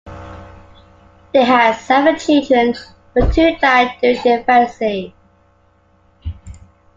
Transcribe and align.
They 1.31 1.43
had 1.45 1.75
seven 1.75 2.17
children, 2.17 2.73
but 3.13 3.35
two 3.35 3.55
died 3.57 3.95
during 4.01 4.17
infancy. 4.25 5.13